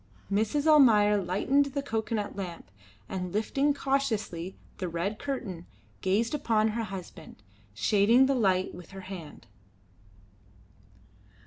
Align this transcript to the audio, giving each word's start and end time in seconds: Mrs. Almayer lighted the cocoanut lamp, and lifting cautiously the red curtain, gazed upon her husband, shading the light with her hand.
Mrs. 0.33 0.65
Almayer 0.65 1.15
lighted 1.23 1.75
the 1.75 1.83
cocoanut 1.83 2.35
lamp, 2.35 2.71
and 3.07 3.31
lifting 3.31 3.71
cautiously 3.71 4.57
the 4.79 4.89
red 4.89 5.19
curtain, 5.19 5.67
gazed 6.01 6.33
upon 6.33 6.69
her 6.69 6.85
husband, 6.85 7.43
shading 7.75 8.25
the 8.25 8.33
light 8.33 8.73
with 8.73 8.89
her 8.97 9.01
hand. 9.01 9.45